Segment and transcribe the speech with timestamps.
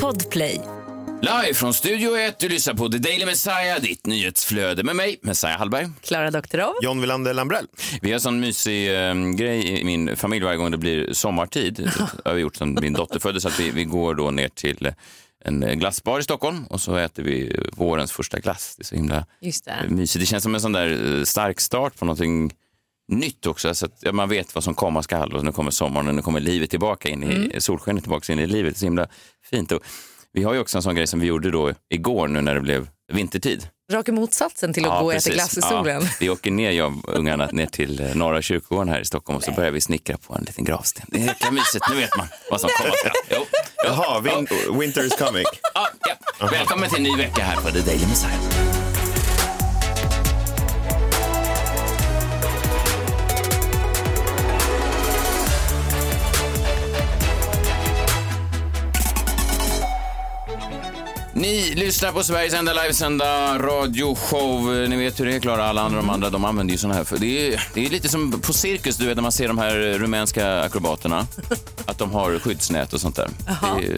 [0.00, 0.60] Podplay.
[1.22, 5.58] Live från Studio 1, du lyssnar på The Daily Messiah, ditt nyhetsflöde med mig, Messiah
[5.58, 5.90] Hallberg.
[6.00, 6.74] Klara Doktorov.
[6.82, 7.66] John Wilander Lambrell.
[8.02, 11.74] Vi har en sån mysig eh, grej i min familj varje gång det blir sommartid.
[12.24, 14.92] Det har vi gjort sedan min dotter föddes, att vi, vi går då ner till
[15.44, 18.74] en glassbar i Stockholm och så äter vi vårens första glass.
[18.76, 19.74] Det är så himla Just det.
[19.88, 20.22] mysigt.
[20.22, 22.52] Det känns som en sån där eh, stark start på någonting
[23.08, 23.74] nytt också.
[23.74, 26.22] Så att ja, man vet vad som komma skall och nu kommer sommaren och nu
[26.22, 27.60] kommer livet tillbaka in i Mm.
[27.60, 28.74] solskenet tillbaka in i livet.
[28.74, 29.06] Det är så himla
[29.50, 29.72] fint.
[29.72, 29.80] Och
[30.32, 32.60] vi har ju också en sån grej som vi gjorde då igår nu när det
[32.60, 33.68] blev vintertid.
[33.92, 36.02] Raka motsatsen till att gå och äta glass i solen.
[36.02, 39.36] Ja, vi åker ner, jag och ungarna, ner till eh, Norra kyrkogården här i Stockholm
[39.36, 41.06] och så börjar vi snickra på en liten gravsten.
[41.08, 43.12] Det är jäkla mysigt, nu vet man vad som komma skall.
[43.30, 43.44] Jo.
[43.84, 44.46] Jaha, vin
[44.80, 45.44] winter is coming.
[45.74, 45.88] Ja,
[46.40, 46.46] ja.
[46.52, 48.91] Välkommen till en ny vecka här på The Daily Messiah.
[61.42, 64.88] Ni lyssnar på Sveriges enda livesända radioshow.
[64.88, 65.64] Ni vet hur det är, Klara.
[65.64, 67.04] Alla andra, de andra de använder ju såna här.
[67.04, 69.58] För det, är, det är lite som på cirkus, du vet när man ser de
[69.58, 71.26] här rumänska akrobaterna.
[71.86, 73.28] Att de har skyddsnät och sånt där.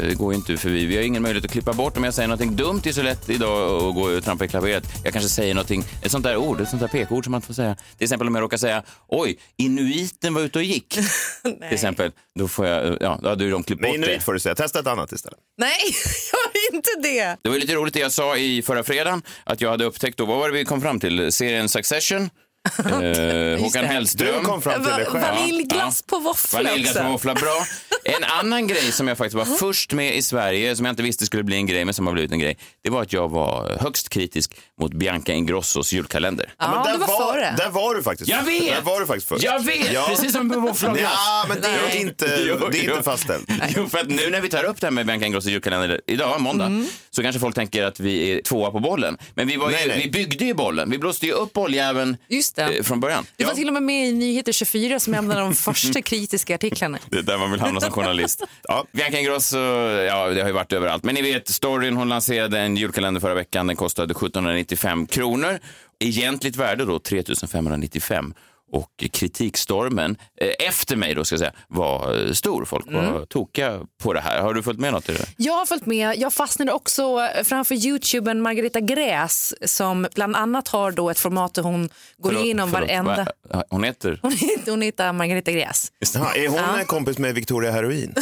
[0.09, 0.87] Det går ju inte förbi.
[0.87, 2.81] Vi har ingen möjlighet att klippa bort om jag säger någonting dumt.
[2.83, 4.85] Det är så lätt idag att gå och trampa i klaveret.
[5.05, 7.55] Jag kanske säger någonting, ett sånt där ord, ett sånt där pekord som man får
[7.55, 7.77] säga.
[7.97, 10.89] Till exempel om jag råkar säga oj, inuiten var ute och gick.
[11.43, 14.21] Till exempel, då får jag, ja, då hade de klippt Nej, bort det.
[14.21, 14.55] får du säga.
[14.55, 15.39] Testa ett annat istället.
[15.59, 15.71] Nej,
[16.33, 17.37] jag har inte det.
[17.43, 20.25] Det var lite roligt det jag sa i förra fredagen, att jag hade upptäckt då,
[20.25, 21.33] vad var det vi kom fram till?
[21.33, 22.31] Serien Succession.
[22.79, 23.89] Eh, Håkan det.
[23.89, 24.35] Hellström.
[24.39, 25.23] Du kom fram till det själv.
[25.25, 27.05] Vaniljglass på våffla Vaniljglass också.
[27.05, 27.65] på våffla, bra.
[28.05, 31.27] En annan grej som jag faktiskt var först med i Sverige, som jag inte visste
[31.27, 33.79] skulle bli en grej, men som har blivit en grej, det var att jag var
[33.81, 36.55] högst kritisk mot Bianca Ingrossos julkalender.
[36.59, 37.55] Ja, där du var före.
[37.59, 38.31] Där var du faktiskt.
[38.31, 38.75] Jag vet!
[38.75, 39.45] Där var du faktiskt först.
[39.45, 39.93] Jag vet!
[39.93, 40.05] Ja.
[40.09, 41.13] Precis som på våffla och glass.
[41.15, 42.01] Ja, men det är Nej.
[42.01, 43.49] inte, det är inte fastställt.
[43.77, 46.41] Jo, för att nu när vi tar upp det här med Bianca Ingrossos julkalender idag,
[46.41, 46.87] måndag, Mm.
[47.15, 49.19] Så kanske folk tänker att vi är tvåa på bollen.
[49.35, 50.01] Men vi, var ju, Nej, nej.
[50.05, 50.91] vi byggde ju bollen.
[50.91, 52.63] Vi blåste ju upp bolljäveln Just det.
[52.63, 53.27] eh, från början.
[53.37, 56.55] Du var till och med med i Nyheter 24 som en av de första kritiska
[56.55, 56.99] artiklarna.
[57.11, 58.43] Det är där man vill hamna som journalist.
[58.63, 61.05] Ja, Bianca Ingrosso, ja, det har ju varit överallt.
[61.05, 63.67] Men ni vet, storyn, hon lanserade en julkalender förra veckan.
[63.67, 65.59] Den kostade 1795 kronor.
[66.01, 68.35] Egentligt värde då 3595.
[68.75, 72.65] Och kritikstormen eh, efter mig då ska jag säga var stor.
[72.65, 73.27] Folk var Mm.
[73.27, 74.43] tokiga på det här.
[74.43, 75.27] Har du följt med något i det?
[75.37, 76.19] Jag har följt med.
[76.19, 81.63] Jag fastnade också framför Youtubern Margareta Gräs som bland annat har då ett format där
[81.63, 83.27] hon går Förlåt, igenom förlåt, varenda...
[83.51, 83.65] va?
[83.71, 84.19] Hon heter?
[84.23, 85.93] Hon heter, hon heter Margareta Gräs.
[86.15, 88.15] Jaha, är hon en kompis med Victoria Heroin?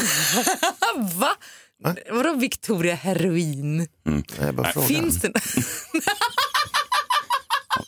[1.18, 1.30] Va?
[2.10, 3.88] Vadå Victoria Heroin?
[4.06, 4.22] Mm.
[4.38, 4.86] Frågar.
[4.86, 5.32] Finns det?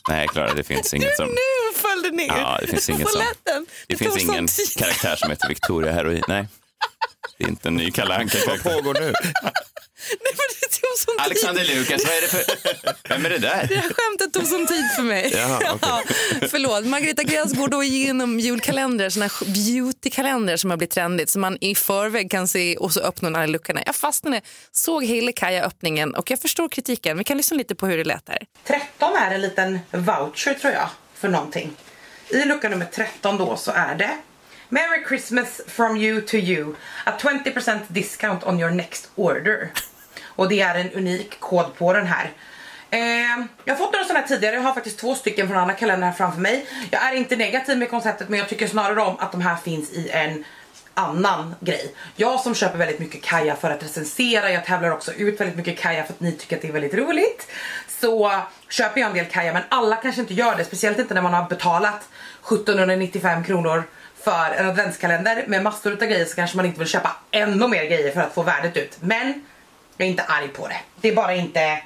[0.09, 1.25] Nej, Klara, det finns inget som...
[1.27, 1.33] Nu
[1.75, 2.27] föll det ner.
[2.27, 3.65] Ja, det finns inget På lätten.
[3.87, 4.77] Det finns tog sån ingen tid.
[4.77, 6.23] karaktär som heter Victoria Heroin.
[6.27, 6.47] Nej,
[7.37, 8.71] det är inte en ny Kalle Anka-karaktär.
[8.73, 9.13] Vad pågår nu?
[10.09, 11.25] Nej, men det tog sån tid.
[11.25, 12.43] Alexander Lukas, vad är det för...
[13.09, 13.67] Vem är det där?
[13.67, 15.31] Det här skämtet tog sån tid för mig.
[15.35, 15.77] Jaha, okej.
[15.81, 16.03] ja,
[16.49, 16.85] förlåt.
[16.85, 21.57] Margareta Gräs går då igenom julkalendrar, såna här beautykalendrar som har blivit trendigt som man
[21.61, 23.81] i förväg kan se och så öppnar hon alla luckorna.
[23.85, 27.17] Jag fastnade, såg hela Kaja-öppningen och jag förstår kritiken.
[27.17, 28.45] Vi kan lyssna lite på hur det lät här.
[28.67, 30.89] 13 är en liten voucher tror jag
[31.25, 31.71] för någonting.
[32.29, 34.17] I lucka nummer 13 då så är det
[34.69, 36.75] Merry Christmas from you to you.
[37.05, 39.69] A 20% discount on your next order.
[40.25, 42.31] Och det är en unik kod på den här.
[42.89, 45.73] Eh, jag har fått några sådana här tidigare, jag har faktiskt två stycken från andra
[45.73, 46.65] kalendrar framför mig.
[46.91, 49.91] Jag är inte negativ med konceptet men jag tycker snarare om att de här finns
[49.91, 50.43] i en
[50.95, 51.95] annan grej.
[52.15, 55.79] Jag som köper väldigt mycket Kaja för att recensera, jag tävlar också ut väldigt mycket
[55.79, 57.47] Kaja för att ni tycker att det är väldigt roligt.
[57.87, 61.21] Så köper jag en del Kaja men alla kanske inte gör det, speciellt inte när
[61.21, 62.09] man har betalat
[62.51, 63.83] 1795 kronor
[64.23, 67.85] för en adventskalender med massor av grejer så kanske man inte vill köpa ännu mer
[67.85, 68.97] grejer för att få värdet ut.
[69.01, 69.45] Men
[69.97, 70.77] jag är inte arg på det.
[71.01, 71.81] Det är bara inte,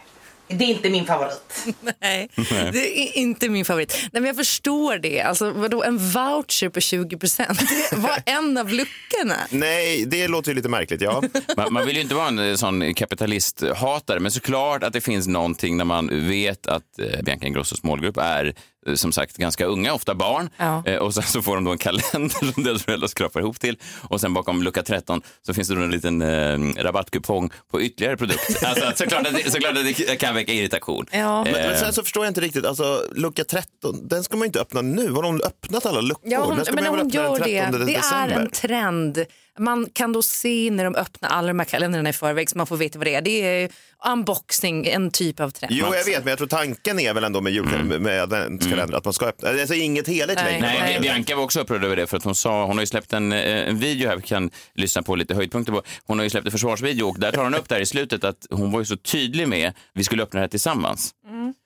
[0.49, 1.67] det är inte min favorit.
[2.01, 2.29] Nej,
[2.71, 3.93] det är inte min favorit.
[4.01, 5.21] Nej, men jag förstår det.
[5.21, 7.59] Alltså, vadå, en voucher på 20 procent?
[7.89, 9.35] Det var en av luckorna.
[9.49, 11.23] Nej, det låter ju lite märkligt, ja.
[11.57, 15.27] Man, man vill ju inte vara en eh, sån kapitalisthatare, men såklart att det finns
[15.27, 18.53] någonting när man vet att eh, Bianca Ingrossos målgrupp är
[18.95, 20.49] som sagt ganska unga, ofta barn.
[20.57, 20.83] Ja.
[20.85, 23.77] Eh, och sen så får de då en kalender som deras föräldrar skrapar ihop till.
[24.09, 28.17] Och sen bakom lucka 13 så finns det då en liten eh, rabattkupong på ytterligare
[28.17, 28.63] produkt.
[28.69, 31.05] Alltså, såklart, att det, såklart att det kan väcka irritation.
[31.11, 31.43] Ja.
[31.43, 34.41] Men, men Eh, sen så förstår jag inte riktigt, alltså lucka 13, den ska man
[34.41, 35.11] ju inte öppna nu.
[35.11, 36.31] Har de öppnat alla luckor?
[36.31, 37.85] Ja, hon, men hon gör den 13 det.
[37.85, 38.39] Det är december.
[38.39, 39.25] en trend.
[39.59, 42.67] Man kan då se när de öppnar alla de här kalendrarna i förväg så man
[42.67, 43.21] får veta vad det är.
[43.21, 43.69] Det är
[44.07, 45.73] unboxing, en typ av trend.
[45.75, 49.05] Jo, jag vet, men jag tror tanken är väl ändå med, jul, med adventskalender att
[49.05, 50.61] man ska öppna, alltså inget heligt längre.
[50.61, 50.99] Nej, Nej.
[51.01, 53.31] Bianca var också upprörd över det för att hon sa, hon har ju släppt en,
[53.31, 55.81] eh, en video här, vi kan lyssna på lite höjdpunkter på.
[56.05, 58.47] Hon har ju släppt en försvarsvideo och där tar hon upp där i slutet att
[58.49, 61.13] hon var ju så tydlig med, vi skulle öppna det här tillsammans.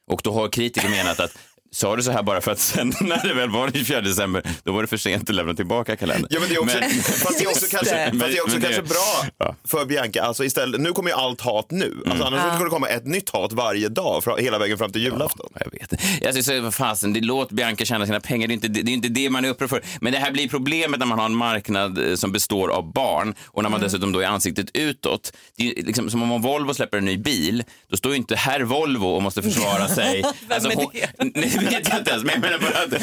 [0.08, 1.38] Och då har kritiker menat att
[1.74, 4.44] Sa du så här bara för att sen när det väl var den 24 december,
[4.64, 6.28] då var det för sent att lämna tillbaka kalendern.
[6.30, 8.42] Ja, men det är också, Men- fast det är också kanske, Men- fast det är
[8.44, 9.56] också men det- kanske bra Ja.
[9.68, 10.22] för Bianca.
[10.24, 12.04] Alltså istället, nu kommer ju allt hat nu.
[12.06, 15.50] Alltså, annars skulle det komma ett nytt hat varje dag hela vägen fram till julafton.
[15.60, 15.90] Jag vet
[16.36, 18.48] tycker så, fasen, det låt Bianca tjäna sina pengar.
[18.48, 19.82] Det är, inte, det är inte det man är upprörd för.
[20.02, 23.36] Men det här blir problemet när man har en marknad eh, som består av barn
[23.46, 25.34] och när man dessutom då är ansiktet utåt.
[25.58, 28.62] Det är liksom, som om Volvo släpper en ny bil, då står ju inte herr
[28.62, 30.24] Volvo och måste försvara sig.
[30.50, 30.92] Alltså, är hon,
[31.34, 32.24] det vet jag inte ens.
[32.24, 32.94] Men jag menar bara att,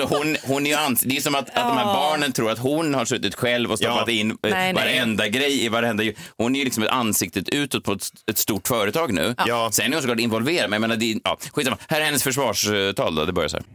[0.00, 2.58] alltså, hon, hon är ans- det är som att, att de här barnen tror att
[2.58, 4.12] hon har suttit själv och stoppat Ja.
[4.12, 4.74] in eh, Nej, nej.
[4.74, 6.04] varenda grej i varenda...
[6.36, 9.34] Hon är ju liksom ett ansiktet utåt på ett, ett stort företag nu.
[9.46, 9.68] Ja.
[9.72, 11.76] Sen är hon såklart involverad, men jag menar, det, är- ja, skitsamma.
[11.88, 13.66] Här är hennes försvarstal då, det börjar så här.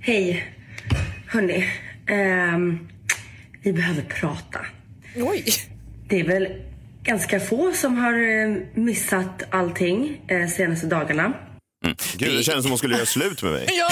[0.00, 0.52] Hej.
[1.28, 1.68] Hörni.
[2.08, 2.88] ehm,
[3.62, 4.58] vi behöver prata.
[5.16, 5.44] Oj.
[6.08, 6.48] Det är väl
[7.02, 11.32] ganska få som har eh, missat allting eh, senaste dagarna.
[12.16, 13.68] Gud, det känns som hon skulle göra slut med mig.
[13.78, 13.88] Ja,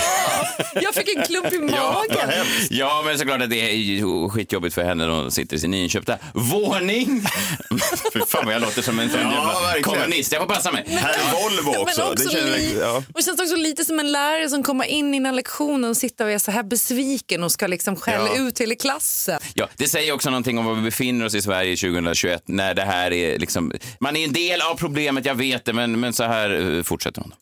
[0.82, 2.28] jag fick en klump i magen.
[2.30, 2.70] hemskt.
[2.70, 5.70] Ja, men såklart att det är ju skitjobbigt för henne när hon sitter i sin
[5.70, 7.22] nyinköpta våning.
[8.12, 9.82] Fy fan vad jag låter som en sån Ja, jävla verkligen.
[9.82, 10.32] kommunist.
[10.32, 10.84] Jag får passa mig.
[10.88, 12.00] Här är Volvo också.
[12.00, 13.02] Men också det känns, li- ja.
[13.14, 16.30] och känns också lite som en lärare som kommer in innan lektionen och sitter och
[16.30, 18.42] är så här besviken och ska liksom skälla Ja.
[18.48, 19.38] ut hela klassen.
[19.54, 22.82] Ja, det säger också någonting om var vi befinner oss i Sverige 2021 när det
[22.82, 23.72] här är liksom...
[24.00, 27.20] Man är en del av problemet, jag vet det, men, men så här eh, fortsätter
[27.20, 27.32] hon.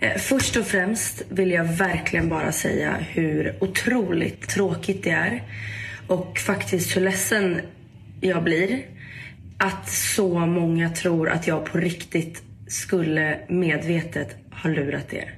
[0.00, 5.42] Eh, först och främst vill jag verkligen bara säga hur otroligt tråkigt det är
[6.06, 7.60] och faktiskt hur ledsen
[8.20, 8.82] jag blir
[9.58, 15.34] att så många tror att jag på riktigt skulle medvetet ha lurat er.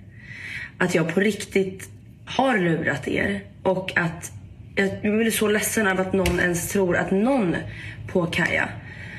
[0.79, 1.89] Att jag på riktigt
[2.25, 4.33] har lurat er och att
[4.77, 7.57] jag blir så ledsen av att någon ens tror att någon
[8.07, 8.69] på Kaja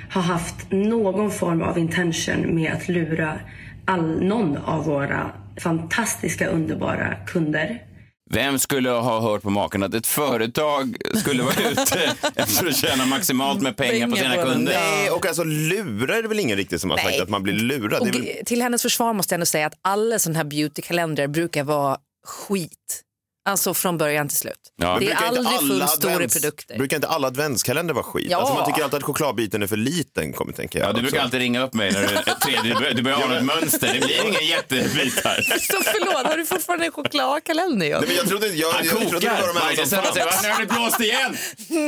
[0.09, 3.39] har haft någon form av intention med att lura
[3.87, 5.31] all, någon av våra
[5.61, 7.83] fantastiska underbara kunder.
[8.29, 13.05] Vem skulle ha hört på maken att ett företag skulle vara ute efter att tjäna
[13.05, 14.73] maximalt med pengar på sina kunder?
[14.73, 17.21] Nej, och alltså lura är det väl ingen riktigt som har sagt Nej.
[17.21, 18.01] att man blir lurad.
[18.01, 21.63] Och väl, till hennes försvar måste jag ändå säga att alla sådana här beautykalendrar brukar
[21.63, 23.03] vara skit.
[23.47, 24.53] Alltså från början till slut.
[24.77, 24.97] Ja.
[24.99, 26.77] det är aldrig alla fullstora advents- produkter.
[26.77, 28.27] Brukar inte alla adventskalender vara skit?
[28.29, 28.37] Ja.
[28.37, 30.89] Alltså man tycker alltid att chokladbiten är för liten, kommer tänka jag.
[30.89, 32.07] Ja, du brukar alltid ringa upp mig när du,
[32.45, 33.93] tredje, du börjar, du börjar ana ett mönster.
[33.93, 35.41] Det blir ingen jättebit här.
[35.71, 37.85] Så förlåt, har du fortfarande en chokladkalender?
[37.87, 37.99] Jag?
[37.99, 38.57] Nej, men jag trodde inte...
[38.59, 39.41] Jag, Han jag trodde det kokar.
[39.41, 40.21] var de här som ställer sig.
[40.21, 40.35] fanns.
[40.35, 41.37] "Va, Nu har det blåst igen.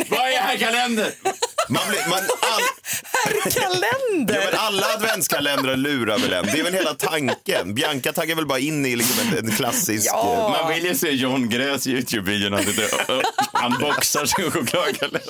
[0.10, 1.12] Vad är här kalender?
[1.70, 2.62] Man blir, man, all,
[3.52, 4.36] Kalender?
[4.36, 6.46] ja, men alla adventskalendrar lurar väl en?
[6.46, 7.74] Det är väl hela tanken.
[7.76, 10.08] Bianca taggar väl bara in i liksom en, en klassisk...
[10.14, 10.58] Ja.
[10.62, 12.86] Man vill ju se John Gräs Youtube-video när han sitter
[13.66, 15.22] unboxar sin chokladkalender.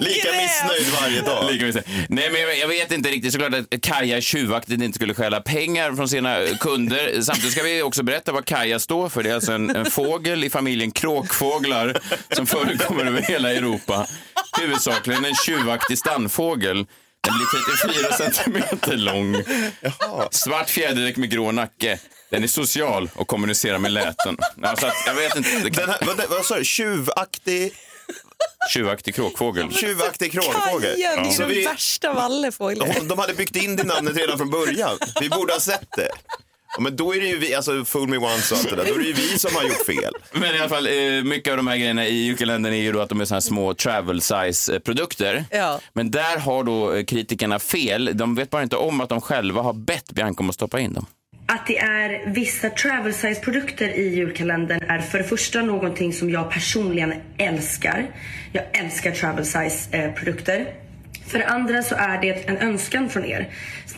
[0.00, 1.52] Lika missnöjd varje dag.
[1.52, 1.86] Lika mycket.
[2.08, 3.32] Nej, men jag, jag vet inte riktigt.
[3.32, 7.20] Såklart att Kaja tjuvaktigt inte skulle stjäla pengar från sina kunder.
[7.20, 9.22] Samtidigt ska vi också berätta vad Kaja står för.
[9.22, 12.00] Det är alltså en, en fågel i familjen kråkfåglar
[12.30, 14.06] som förekommer över hela Europa.
[14.60, 16.86] Huvudsakligen en tjuvaktig stannfågel.
[17.24, 17.46] Den blir
[18.06, 19.42] 34 centimeter lång.
[20.30, 21.98] Svart fjäderdräkt med grå nacke.
[22.30, 24.36] Den är social och kommunicerar med läten.
[24.62, 25.50] Alltså att, jag vet inte.
[25.50, 26.64] Det Den kan, här, vad, vad sa du?
[26.64, 27.72] Tjuvaktig,
[28.70, 29.72] tjuvaktig kråkfågel.
[29.72, 30.92] tjuvaktig kråkfågel?
[30.94, 33.08] Kaja, det är Så den vi, värsta av alla fåglar.
[33.08, 34.98] de hade byggt in det namnet redan från början.
[35.20, 36.10] Vi borde ha sett det.
[36.76, 38.84] Ja, men då är det ju vi, alltså fool me once och allt det där.
[38.84, 40.14] Då är det ju vi som har gjort fel.
[40.32, 43.00] Men i alla fall, eh, mycket av de här grejerna i julkalendern är ju då
[43.00, 45.44] att de är såna här små travel size eh, produkter.
[45.50, 45.80] Ja.
[45.92, 48.10] Men där har då eh, kritikerna fel.
[48.14, 50.92] De vet bara inte om att de själva har bett Bianca om att stoppa in
[50.92, 51.06] dem.
[51.46, 56.30] Att det är vissa travel size produkter i julkalendern är för det första någonting som
[56.30, 58.06] jag personligen älskar.
[58.52, 60.66] Jag älskar travel size produkter.
[61.26, 63.48] För det andra så är det en önskan från er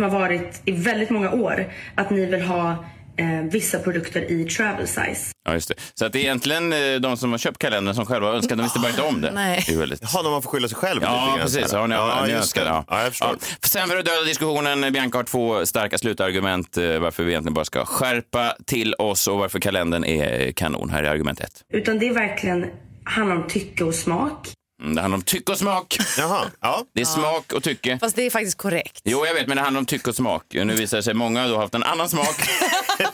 [0.01, 2.71] som har varit i väldigt många år att ni vill ha
[3.17, 5.33] eh, vissa produkter i travel size.
[5.45, 5.75] Ja, just det.
[5.95, 8.63] Så att det är egentligen eh, de som har köpt kalendern som själva önskar, de
[8.63, 9.31] visste bara inte om det.
[9.35, 9.65] Nej.
[9.67, 10.01] Det är väldigt...
[10.03, 11.01] Jaha, när man får skylla sig själv.
[11.03, 11.73] Ja, precis.
[11.73, 12.69] Ja, ni, ja, ni önskar, det.
[12.71, 12.85] ja.
[12.89, 13.37] Ja, jag förstår.
[13.41, 13.69] Ja.
[13.69, 17.65] Sen för att döda diskussionen, Bianca har två starka slutargument eh, varför vi egentligen bara
[17.65, 20.91] ska skärpa till oss och varför kalendern är kanon.
[20.91, 21.63] Här är argument ett.
[21.73, 22.67] Utan det är verkligen
[23.05, 24.49] handlar om tycke och smak.
[24.81, 25.97] Mm, Det handlar om tycke och smak.
[26.19, 26.85] Jaha, ja.
[26.95, 27.99] Det är smak och tycke.
[27.99, 29.01] Fast det är faktiskt korrekt.
[29.05, 30.43] Jo, jag vet, men det handlar om tycke och smak.
[30.51, 32.37] Nu visar det sig att många har haft en annan smak.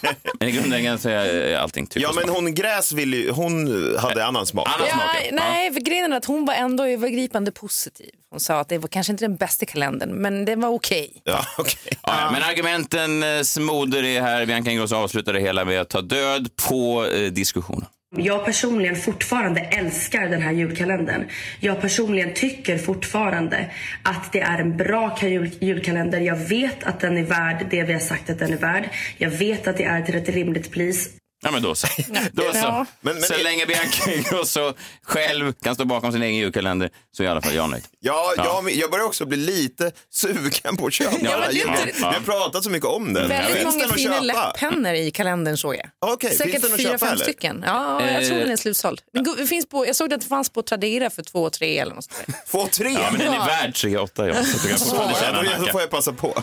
[0.40, 2.26] men i grundläggande så är allting tycke Ja, och smak.
[2.26, 3.66] men hon Gräs ville ju, hon
[3.98, 4.68] hade annan smak.
[4.68, 5.36] Annan Ja, smak, ja.
[5.36, 8.10] nej, för grejen är att hon var ändå övergripande positiv.
[8.30, 11.20] Hon sa att det var kanske inte den bästa kalendern, men den var okej.
[11.24, 11.92] Ja, okej.
[12.02, 14.46] Ja, ja, men argumentens moder är här.
[14.46, 17.86] Bianca Ingrosso avslutar det hela med att ta död på eh, diskussionen.
[18.18, 21.24] Jag personligen fortfarande älskar den här julkalendern.
[21.60, 23.70] Jag personligen tycker fortfarande
[24.02, 26.20] att det är en bra jul julkalender.
[26.20, 28.88] Jag vet att den är värd det vi har sagt att den är värd.
[29.18, 31.10] Jag vet att det är till ett rimligt pris.
[31.42, 31.86] Ja, men då så.
[32.32, 32.58] Då så.
[32.58, 32.86] Ja.
[33.00, 37.26] Men- men- så länge Bianca Ingrosso själv kan stå bakom sin egen julkalender så är
[37.26, 37.84] i alla fall jag nöjd.
[38.00, 38.44] Ja, Ja.
[38.64, 41.92] Jag, jag börjar också bli lite sugen på att köpa Ja, men det är inte-
[41.98, 43.28] Vi har pratat så mycket om den.
[43.28, 46.20] Väldigt Finns många fina läpppennor i kalendern såg jag.
[46.20, 47.62] Finns Säkert fyra, fem stycken.
[47.66, 48.42] Ja, jag tror Eh.
[48.42, 49.00] den är slutsåld.
[49.12, 52.08] Den finns på, jag såg att det fanns på Tradera för två, tre eller något.
[52.50, 52.90] Två, tre?
[52.92, 54.34] Ja, men den är värd 3 8 ja.
[54.44, 55.14] Så du kan fortfarande
[55.50, 56.42] Ja, då, får jag passa på.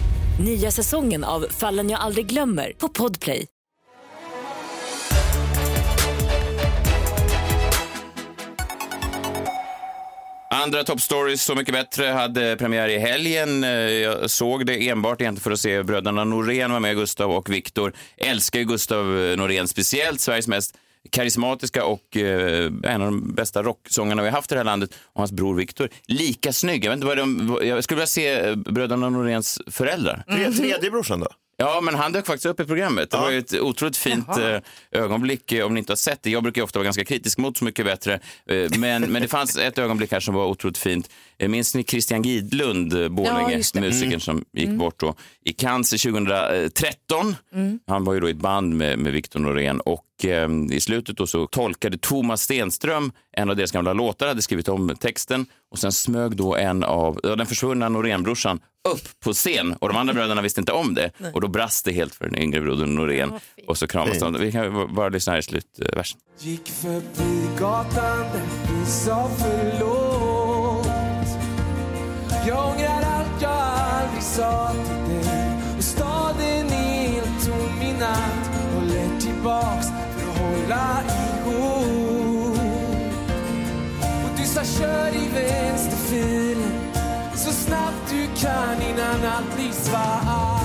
[0.41, 3.47] Nya säsongen av Fallen jag aldrig glömmer på Podplay.
[10.53, 13.63] Andra Top Stories, Så mycket bättre, hade premiär i helgen.
[13.63, 17.49] Eh, jag såg det enbart egentligen för att se bröderna Norén var med, Gustav och
[17.49, 17.93] Viktor.
[18.17, 20.77] Älskar ju Gustav eh, Norén speciellt, Sveriges mest
[21.09, 24.93] karismatiska och eh, en av de bästa rocksångarna vi har haft i det här landet.
[25.05, 26.85] Och hans bror Viktor, lika snygg.
[26.85, 30.23] Jag, vet inte vad de, jag skulle vilja se eh, bröderna Noréns föräldrar.
[30.27, 31.27] Tre, tredje brorsan då?
[31.57, 33.11] Ja, men han dök faktiskt upp i programmet.
[33.11, 33.21] Det Ja.
[33.21, 34.57] var ju ett otroligt fint eh,
[34.91, 36.29] ögonblick eh, om ni inte har sett det.
[36.29, 38.19] Jag brukar ofta vara ganska kritisk mot Så mycket bättre.
[38.77, 41.09] Men, men det fanns ett ögonblick här som var otroligt fint.
[41.47, 45.15] Minns ni Christian Gidlund, Borlänge, Ja, musikern som gick bort då
[45.45, 47.35] i cancer 2013.
[47.87, 51.17] Han var ju då i ett band med, med Victor Norén och eh, i slutet
[51.17, 55.45] då så tolkade Thomas Stenström en av deras gamla låtar, hade skrivit om texten.
[55.71, 58.59] Och sen smög då en av ja, den försvunna Norén-brorsan
[58.89, 59.73] upp på scen.
[59.79, 61.11] Och de andra bröderna visste inte om det.
[61.33, 63.31] Och då brast det helt för den yngre brodern Norén.
[63.67, 64.33] Och så kramas de.
[64.39, 66.19] Vi kan bara lyssna här i slutversen.
[66.39, 68.25] Gick förbi gatan
[68.69, 70.87] vi sa förlåt.
[72.47, 74.71] Jag ångrar allt jag aldrig sa
[75.07, 75.51] till dig.
[75.77, 79.87] Och staden är helt tom i natt Håller tillbaks
[80.67, 82.57] för ihop.
[84.23, 86.71] Och du sa kör i vänsterfilen
[87.35, 90.60] Så snabbt du kan innan allt blir svart.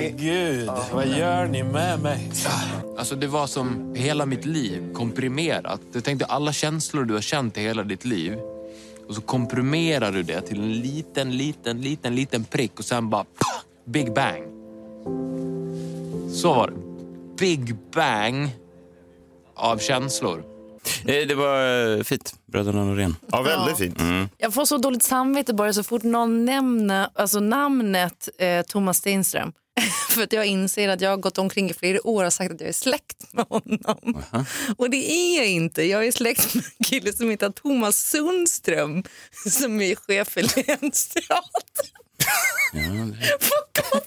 [0.00, 2.30] Herregud, vad gör ni med mig?
[2.98, 5.80] Alltså det var som hela mitt liv komprimerat.
[5.92, 8.38] Jag tänkte alla känslor du har känt i hela ditt liv.
[9.08, 13.24] Och så komprimerar du det till en liten, liten, liten, liten prick och sen bara
[13.24, 14.42] pah, Big bang.
[16.32, 16.76] Så var det.
[17.38, 18.48] Big bang
[19.54, 20.44] av känslor.
[21.04, 23.16] Eh, Det var eh, fint, bröderna Norén.
[23.32, 23.98] Ja, väldigt fint.
[24.38, 29.52] Jag får så dåligt samvete bara så fort någon nämner alltså namnet eh, Thomas Stenström.
[30.08, 32.60] För att jag inser att jag har gått omkring i flera år och sagt att
[32.60, 34.22] jag är släkt med honom.
[34.76, 35.82] Och det är jag inte.
[35.82, 39.04] Jag är släkt med en kille som heter Thomas Sundström
[39.50, 41.42] som är chef för Länsteatern.
[42.72, 44.04] Ja, det, På Gotland.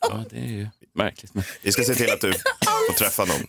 [0.00, 1.34] ja, det är ju märkligt.
[1.34, 2.32] Men, Vi ska se till att du
[2.88, 3.46] får träffa någon.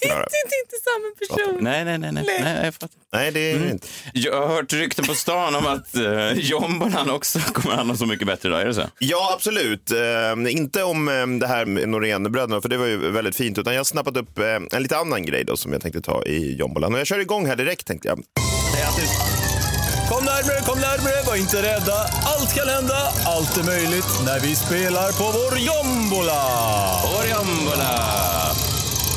[0.00, 1.58] Det är inte samma person.
[1.64, 2.90] nej, nej, nej, nej, nej, jag fattar.
[3.12, 3.86] Nej, det är det inte.
[4.12, 8.06] Jag har hört rykten på stan om att uh, Jombolan också kommer hand om Så
[8.06, 8.62] mycket bättre idag.
[8.62, 8.84] Är det så?
[8.98, 9.90] Ja, absolut.
[9.90, 13.58] Eh, inte om eh, det här med Norénbröderna, för det var ju väldigt fint.
[13.58, 16.24] Utan jag har snappat upp eh, en lite annan grej då, som jag tänkte ta
[16.24, 16.94] i jombolan.
[16.94, 18.22] Och jag kör igång här direkt tänkte jag
[20.40, 22.06] närmre, kom närmre, var inte rädda.
[22.24, 26.42] Allt kan hända, allt är möjligt när vi spelar på vår jombola.
[27.12, 28.29] Vår jombola.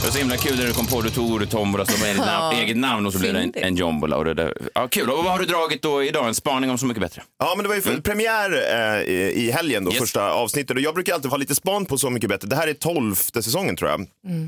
[0.03, 2.03] Det var så himla kul när du kom på det, du tog ordet tombola som
[2.05, 4.17] eget, namn, eget namn och så blev det en, en jombola.
[4.17, 4.57] Och det där.
[4.75, 5.10] Ja, kul.
[5.10, 6.27] Och vad har du dragit då idag?
[6.27, 7.22] En spaning om Så mycket bättre?
[7.39, 10.00] Ja, men det var ju för- premiär eh, i i helgen då, Yes.
[10.00, 10.75] första avsnittet.
[10.77, 12.48] Och jag brukar alltid ha lite span på Så mycket bättre.
[12.48, 14.07] Det här är tolfte säsongen tror jag.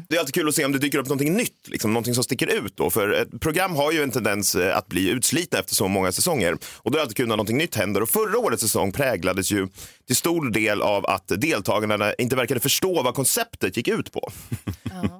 [0.09, 2.23] Det är alltid kul att se om det dyker upp någonting nytt, liksom, någonting som
[2.23, 2.89] sticker ut då.
[2.89, 6.53] För ett program har ju en tendens eh, att bli utslitna efter så många säsonger.
[6.77, 8.01] Och då är det alltid kul när någonting nytt händer.
[8.03, 9.67] Och förra årets säsong präglades ju
[10.07, 14.29] till stor del av att deltagarna inte verkade förstå vad konceptet gick ut på.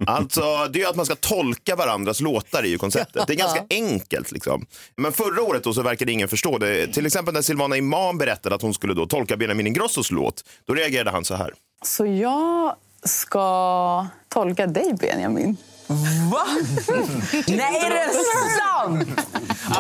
[0.08, 3.27] Alltså, det är ju att man ska tolka varandras låtar i ju konceptet.
[3.27, 4.32] Det är ganska enkelt.
[4.32, 4.65] Liksom.
[4.98, 6.88] Men förra året då så verkade ingen förstå det.
[6.88, 10.44] Till exempel när Silvana Imam berättade att hon skulle då tolka Benjamin Ingrossos låt.
[10.65, 11.54] Då reagerade han så här.
[11.84, 15.58] Så jag ska tolka dig, Benjamin.
[16.32, 16.46] Va?
[17.48, 18.13] Nej, är det
[18.60, 19.27] sant?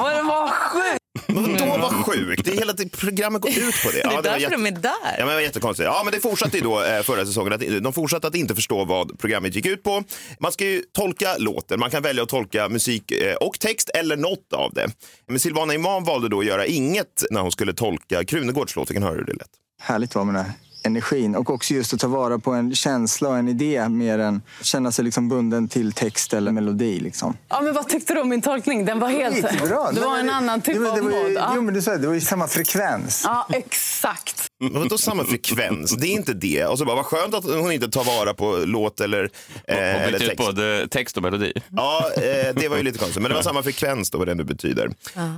[0.03, 1.04] Men vad sjukt!
[1.27, 2.45] Vadå vad sjukt?
[2.45, 3.97] Det är hela det- programmet går ut på det.
[3.97, 4.91] Det är Ja, var därför jätte- de är där.
[5.03, 5.85] Ja, men det var jättekonstigt.
[5.85, 7.53] Ja, men det fortsatte ju då eh, förra säsongen.
[7.53, 10.03] Att, de fortsatte att inte förstå vad programmet gick ut på.
[10.39, 11.79] Man ska ju tolka låten.
[11.79, 14.87] Man kan välja att tolka musik eh, och text eller något av det.
[15.27, 18.89] Men Silvana Imam valde då att göra inget när hon skulle tolka Krunegårds låt.
[18.89, 19.47] Vi kan höra hur det lät.
[19.81, 20.51] Härligt vara med här
[20.85, 24.41] energin och också just att ta vara på en känsla och en idé mer än
[24.61, 26.99] känna sig liksom bunden till text eller melodi.
[26.99, 27.37] Liksom.
[27.49, 28.85] Ja, men vad tyckte du om min tolkning?
[28.85, 29.35] Den var helt...
[29.37, 29.91] Jättebra.
[29.91, 31.31] Det var en annan typ av mod.
[31.35, 31.51] Ja.
[31.55, 33.21] Jo, men du sa det, det var ju samma frekvens.
[33.25, 34.47] ja, exakt.
[34.59, 35.91] Men vadå samma frekvens?
[35.97, 36.65] Det är inte det.
[36.65, 39.29] Och så bara, vad skönt att hon inte tar vara på låt eller,
[39.67, 40.45] eh, eller bytte ut text.
[40.45, 41.53] både text och melodi.
[41.71, 43.21] Ja, eh, det var ju lite konstigt.
[43.21, 44.91] Men det var samma frekvens då, vad det nu betyder.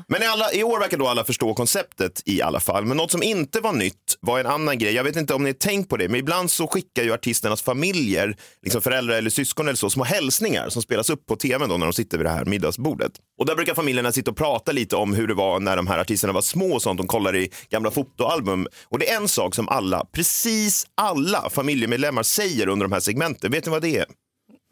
[0.07, 2.85] Men i, alla, i år verkar då alla förstå konceptet i alla fall.
[2.85, 4.93] Men något som inte var nytt var en annan grej.
[4.93, 7.61] Jag vet inte om ni har tänkt på det, men ibland så skickar ju artisternas
[7.61, 11.77] familjer, liksom föräldrar eller syskon eller så, små hälsningar som spelas upp på tv då
[11.77, 13.11] när de sitter vid det här middagsbordet.
[13.39, 15.99] Och där brukar familjerna sitta och prata lite om hur det var när de här
[15.99, 16.97] artisterna var små och sånt.
[16.97, 18.67] De kollar i gamla fotoalbum.
[18.89, 23.51] Och det är en sak som alla, precis alla familjemedlemmar säger under de här segmenten.
[23.51, 24.05] Vet ni vad det är?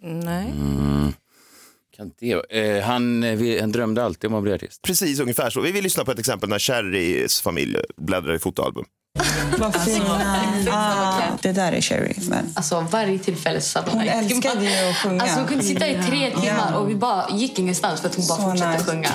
[0.04, 0.54] Nej.
[1.98, 4.82] Kan det, eh, han, eh, vi- han drömde alltid om att bli artist.
[4.82, 5.62] Precis ungefär så.
[5.62, 8.86] Vi vill lyssna på ett exempel när Cherrys familj bläddrar i fotoalbum.
[9.60, 10.42] Vad fina.
[11.42, 12.14] Det där är Sherry.
[12.30, 12.46] Men.
[12.56, 15.22] Alltså varje tillfälle så satt Hon älskade ju att sjunga.
[15.22, 18.28] Alltså hon kunde sitta i tre timmar och vi bara gick ingenstans för att hon
[18.28, 18.92] bara Så fortsatte nice.
[18.92, 19.10] sjunga.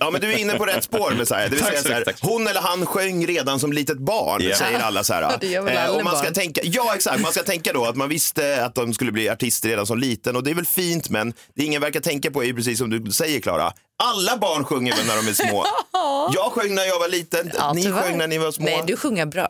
[0.00, 1.42] Ja, men du är inne på rätt spår Messiah.
[1.44, 4.56] Det vill Tack säga så här, hon eller han sjöng redan som litet barn, Ja.
[4.56, 5.36] säger alla så här.
[5.40, 6.34] Det gör väl Eh, och man ska barn.
[6.34, 7.20] tänka, ja, exakt.
[7.22, 10.36] Man ska tänka då att man visste att de skulle bli artister redan som liten
[10.36, 12.90] och det är väl fint, men det ingen verkar tänka på är ju precis som
[12.90, 13.72] du säger, Klara.
[14.02, 15.66] Alla barn sjunger väl när de är små.
[16.34, 18.64] Jag sjöng när jag var liten, Ja, ni sjöng när ni var små.
[18.64, 19.48] Nej, du sjunger bra.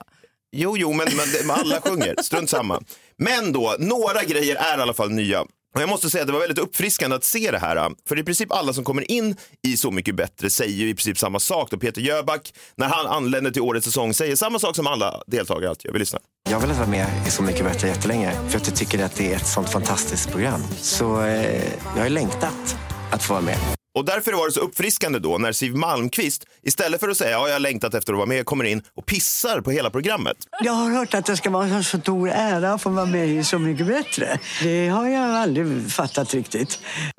[0.57, 2.15] Jo, jo, men, men, men alla sjunger.
[2.23, 2.81] Strunt samma.
[3.19, 5.45] Men då, några grejer är i alla fall nya.
[5.75, 7.77] Och jag måste säga att det var väldigt uppfriskande att se det här.
[7.77, 10.95] Äh, för i princip alla som kommer in i Så mycket bättre säger ju i
[10.95, 11.71] princip samma sak.
[11.71, 15.71] Då Peter Jöback, när han anländer till årets säsong, säger samma sak som alla deltagare
[15.71, 15.93] alltid gör.
[15.93, 16.23] Vi lyssnar.
[16.49, 19.15] Jag har velat vara med i Så mycket bättre jättelänge för att jag tycker att
[19.15, 20.63] det är ett sånt fantastiskt program.
[20.81, 21.65] Så eh,
[21.97, 22.77] jag har längtat
[23.11, 23.82] att få vara med.
[23.95, 27.47] Och därför var det så uppfriskande då när Siw Malmkvist istället för att säga ja,
[27.47, 30.37] jag har längtat efter att vara med, kommer in och pissar på hela programmet.
[30.61, 33.29] Jag har hört att det ska vara en så stor ära att få vara med
[33.29, 34.39] i Så mycket bättre.
[34.63, 36.79] Det har jag aldrig fattat riktigt.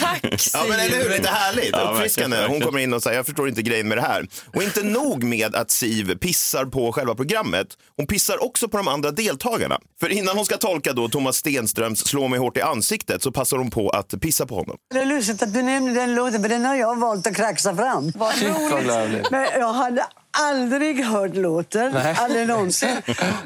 [0.00, 0.20] Tack
[0.54, 2.46] Ja men eller hur, lite härligt, Ja, uppfriskande.
[2.48, 4.26] Hon kommer in och säger jag förstår inte grejen med det här.
[4.54, 8.88] Och inte nog med att Siv pissar på själva programmet, hon pissar också på de
[8.88, 9.78] andra deltagarna.
[10.00, 13.56] För innan hon ska tolka då Thomas Stenströms Slå mig hårt i ansiktet så passar
[13.56, 14.76] hon på att pissa på honom.
[14.94, 17.76] Det är lustigt att du nämner den låten, för den har jag valt att kraxa
[17.76, 18.12] fram.
[18.14, 19.30] Vad roligt.
[19.30, 20.06] Men jag hade
[20.38, 22.14] aldrig hört låten, Nej.
[22.18, 22.96] aldrig någonsin.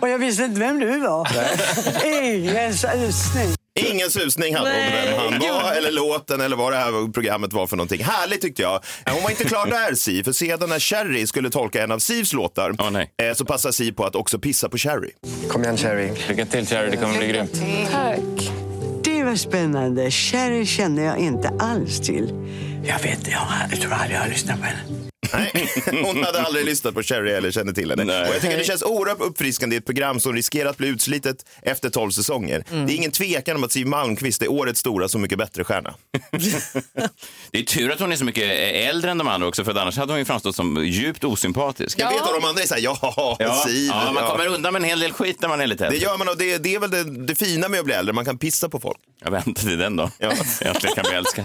[0.01, 1.29] Och jag visste inte vem du var.
[2.05, 3.55] Ingen susning.
[3.75, 7.67] Ingen susning hade hon vem han var, eller låten eller vad det här programmet var
[7.67, 8.05] för någonting.
[8.05, 8.81] Härligt tyckte jag.
[9.11, 12.33] Hon var inte klar där Siv, för sedan när Cherry skulle tolka en av Sivs
[12.33, 12.75] låtar
[13.23, 15.11] eh, så passar Siv på att också pissa på Cherry.
[15.49, 16.13] Kom igen Cherry.
[16.29, 17.63] Lycka till Cherry, det kommer bli grymt.
[17.93, 18.68] Tack.
[19.19, 20.11] Det vad spännande.
[20.11, 22.33] Sherry känner jag inte alls till.
[22.85, 25.08] Jag vet, jag, jag tror aldrig jag har lyssnat på henne.
[25.33, 25.69] Nej,
[26.05, 28.05] hon hade aldrig lyssnat på Cherry eller kände till henne.
[28.05, 28.29] Nej.
[28.29, 31.37] Och jag tycker det känns oerhört uppfriskande i ett program som riskerar att bli utslitet
[31.63, 32.65] efter 12 säsonger.
[32.71, 32.87] Mm.
[32.87, 35.95] Det är ingen tvekan om att Siw Malmkvist är årets stora Så mycket bättre-stjärna.
[37.51, 39.97] Det är tur att hon är så mycket äldre än de andra också, för annars
[39.97, 41.99] hade hon ju framstått som djupt osympatisk.
[41.99, 43.87] Jag vet att de andra är såhär, ja, Ja, Siv.
[43.89, 44.31] ja, man ja.
[44.31, 46.01] kommer undan med en hel del skit när man är lite Det äldre.
[46.03, 48.25] gör man och det, det är väl det, det fina med att bli äldre, man
[48.25, 48.99] kan pissa på folk.
[49.25, 50.11] Jag väntar till den då.
[50.19, 50.31] Ja.
[50.61, 51.45] Äntligen kan bli älskad.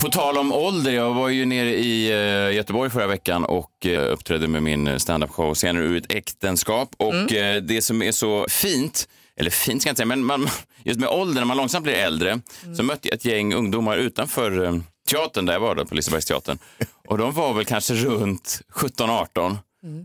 [0.00, 4.12] På tal om ålder, jag var ju nere i eh, Göteborg förra veckan och eh,
[4.12, 6.88] uppträdde med min standup-show Scener ur ett äktenskap.
[6.96, 10.48] Och eh, det som är så fint, eller fint ska jag inte säga, men man,
[10.84, 12.40] just med ålder, när man långsamt blir äldre,
[12.76, 16.58] så mötte jag ett gäng ungdomar utanför teatern där jag var, då, på Lisebergsteatern.
[17.08, 19.56] Och de var väl kanske runt 17-18.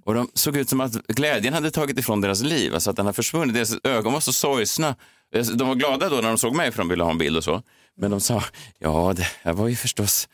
[0.06, 3.06] Och de såg ut som att glädjen hade tagit ifrån deras liv, alltså att den
[3.06, 3.54] har försvunnit.
[3.56, 4.96] Deras ögon var så sorgsna.
[5.36, 7.38] Eh, de var glada då när de såg mig för de ville ha en bild
[7.38, 7.62] och så.
[7.98, 8.44] Men de sa,
[8.80, 10.30] ja det här var ju förstås,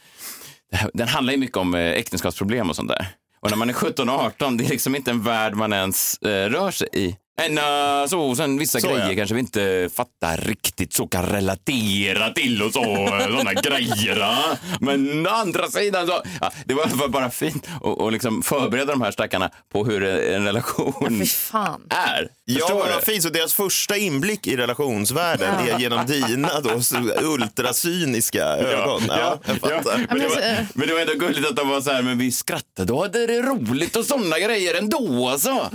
[0.71, 3.07] det här, den handlar ju mycket om eh, äktenskapsproblem och sånt där.
[3.39, 6.17] Och när man är 17 och 18, det är liksom inte en värld man ens
[6.17, 7.15] eh, rör sig i.
[7.41, 9.15] Men uh, så, sen vissa Så, grejer ja.
[9.15, 12.83] kanske vi inte fattar riktigt så kan relatera till och så,
[13.29, 14.17] sådana grejer.
[14.19, 14.57] ja.
[14.79, 19.01] Men å andra sidan så, ja, det var, bara fint att och liksom förbereda de
[19.01, 21.81] här stackarna på hur en relation fan.
[21.89, 22.29] är.
[22.45, 23.23] Ja, Förstår vad fint.
[23.23, 29.01] Så deras första inblick i relationsvärlden är genom dina då, så ultracyniska ögon.
[29.07, 30.05] Ja, jag fattar.
[30.09, 32.31] Men det, var, men det var ändå gulligt att de var så här, men vi
[32.31, 35.29] skrattade och hade det roligt och sådana grejer ändå.
[35.29, 35.69] Alltså.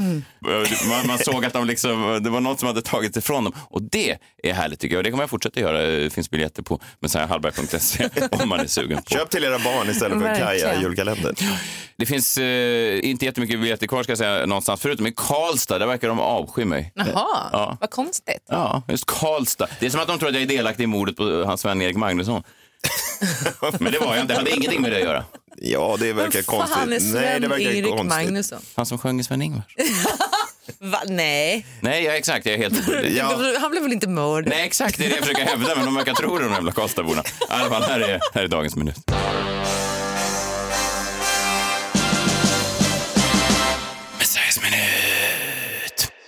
[0.89, 3.53] Man, man såg att de liksom, det var något som hade tagit ifrån dem.
[3.71, 4.99] Och det är härligt tycker jag.
[4.99, 5.83] Och det kommer jag fortsätta göra.
[5.83, 9.11] Det finns biljetter på messiahallberg.se om man är sugen på.
[9.11, 11.35] Köp till era barn istället för Kaja julkalender.
[11.97, 14.81] Det finns eh, inte jättemycket biljetter kvar ska jag säga någonstans.
[14.81, 16.93] Förutom i Karlstad, där verkar de avsky mig.
[16.95, 17.77] Jaha, Ja.
[17.81, 18.45] vad konstigt.
[18.49, 19.69] Ja, just Karlstad.
[19.81, 21.83] Det är som att de tror att jag är delaktig i mordet på hans vän
[21.83, 22.43] Erik Magnusson.
[23.79, 24.35] Men det var jag inte.
[24.35, 25.25] Det hade ingenting med det att göra.
[25.57, 27.15] Ja, det verkar Vem fan är konstigt.
[27.15, 28.09] Nej, det Sven verkar Erik konstigt.
[28.09, 28.59] Magnusson?
[28.75, 29.65] Han som sjöng i Sven-Ingvars.
[30.79, 31.03] Va?
[31.07, 31.67] Nej.
[31.81, 32.47] Nej, ja, exakt.
[32.47, 33.21] Jag är helt oskyldig.
[33.61, 34.49] Han blev väl inte mördad?
[34.49, 34.99] Nej, exakt.
[34.99, 37.23] Det är det jag försöker hävda, men de verkar tro det, de jävla Karlstadborna.
[37.23, 38.97] I alla fall, här är, här är dagens minut.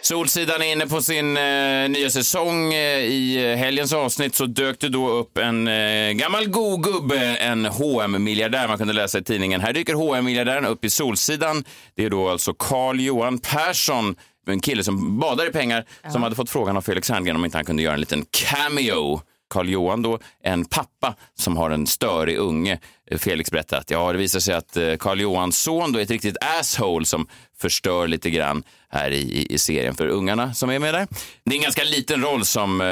[0.04, 2.74] Solsidan är inne på sin eh, nya säsong.
[2.74, 7.64] Eh, I helgens avsnitt så dök det då upp en eh, gammal god gubbe, en
[7.64, 9.60] hm miljardär man kunde läsa i tidningen.
[9.60, 11.64] Här dyker hm miljardären upp i Solsidan.
[11.94, 16.36] Det är då alltså Carl Johan Persson, en kille som badar i pengar, som hade
[16.36, 19.20] fått frågan av Felix Herngren om inte han kunde göra en liten cameo.
[19.50, 22.78] Carl Johan då, en pappa som har en störig unge.
[23.18, 26.10] Felix berättar att ja, det visar sig att eh, Carl Johans son då är ett
[26.10, 27.26] riktigt asshole som
[27.58, 31.06] förstör lite grann här i, i, i serien för ungarna som är med där.
[31.44, 32.86] Det är en ganska liten roll som eh,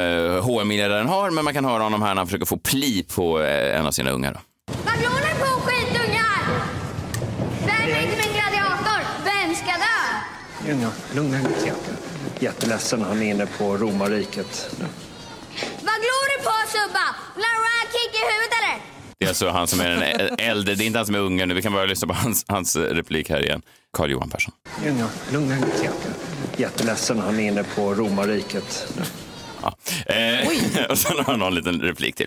[0.44, 3.78] hm-miljardären har, men man kan höra honom här när han försöker få pli på eh,
[3.78, 4.32] en av sina ungar.
[4.32, 4.40] Då.
[4.84, 6.38] Vad glor ni på skitungar?
[7.66, 9.00] Värm mig inte med en gladiator.
[9.24, 10.68] Vem ska dö?
[10.68, 11.74] Lugna, lugna er.
[12.40, 14.70] Jätteledsen, han är inne på romarriket.
[15.88, 17.06] Vad glor du på Subba?
[17.34, 18.51] Vill du ha en kick i huvudet?
[19.22, 21.48] Det är alltså han som är den äldre, det är inte han som är ungen
[21.48, 21.54] nu.
[21.54, 23.62] Vi kan bara lyssna på hans, hans replik här igen.
[23.92, 24.54] Carl Johan Persson.
[25.32, 25.90] Lugna, dig er.
[26.56, 28.88] Jätteledsen, han är inne på romarriket.
[29.62, 29.76] Ja.
[30.06, 30.48] Eh,
[30.90, 32.26] och sen har han någon liten replik till.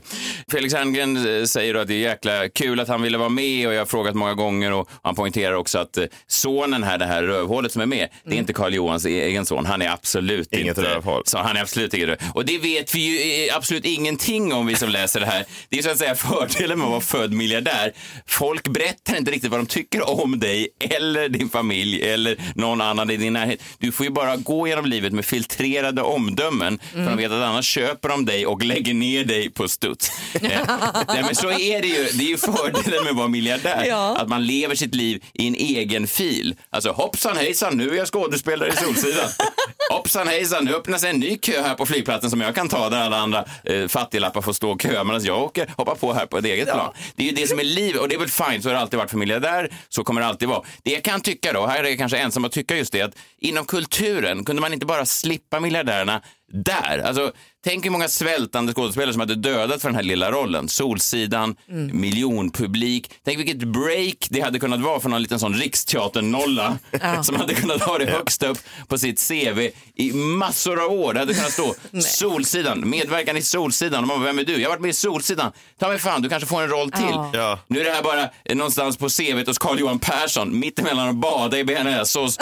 [0.51, 3.67] Felix Herngren eh, säger då att det är jäkla kul att han ville vara med
[3.67, 7.05] och jag har frågat många gånger och han poängterar också att eh, sonen här, det
[7.05, 9.65] här rövhålet som är med, det är inte Carl Johans egen son.
[9.65, 11.21] Han är absolut Inget inte rövhål.
[11.25, 12.17] Så han är absolut inget röv.
[12.33, 15.45] Och det vet vi ju eh, absolut ingenting om vi som läser det här.
[15.69, 17.91] Det är så att säga fördelen med att vara född miljardär.
[18.27, 23.09] Folk berättar inte riktigt vad de tycker om dig eller din familj eller någon annan
[23.09, 23.59] i din närhet.
[23.79, 27.65] Du får ju bara gå genom livet med filtrerade omdömen för de vet att annars
[27.65, 30.11] köper de dig och lägger ner dig på studs.
[30.41, 30.61] Eh,
[31.07, 32.03] Nej, men så är det ju.
[32.13, 33.85] Det är ju fördelen med att vara miljardär.
[33.89, 34.17] Ja.
[34.17, 36.55] Att man lever sitt liv i en egen fil.
[36.69, 39.29] Alltså hoppsan hejsan, nu är jag skådespelare i Solsidan.
[39.91, 43.01] hoppsan hejsan, nu öppnas en ny kö här på flygplatsen som jag kan ta där
[43.01, 46.37] alla andra eh, fattiglappar får stå och köa medan jag åker, hoppar på här på
[46.37, 46.93] ett eget plan.
[47.15, 48.79] Det är ju det som är livet och det är väl fint, så har det
[48.79, 50.61] alltid varit för miljardär, så kommer det alltid vara.
[50.83, 53.15] Det jag kan tycka då, här är jag kanske ensam att tycka just det, att
[53.37, 56.21] inom kulturen kunde man inte bara slippa miljardärerna
[56.53, 57.03] där.
[57.05, 57.31] Alltså,
[57.65, 60.69] tänk hur många svältande skådespelare som hade dödat för den här lilla rollen.
[60.69, 61.55] Solsidan,
[61.91, 63.11] miljonpublik.
[63.25, 67.23] Tänk vilket break det hade kunnat vara för någon liten sån riksteaternolla Ja.
[67.23, 71.13] som hade kunnat ha det högst upp på sitt CV i massor av år.
[71.13, 74.01] Det hade kunnat stå Solsidan, medverkan i Solsidan.
[74.03, 74.53] Och man bara, vem är du?
[74.53, 75.51] Jag har varit med i Solsidan.
[75.79, 77.05] Ta mig fan, du kanske får en roll till.
[77.11, 77.29] Ja.
[77.33, 77.59] Ja.
[77.67, 81.15] Nu är det här bara eh, någonstans på CVt hos Carl Johan Persson, mittemellan att
[81.15, 82.37] bada i bearnaisesås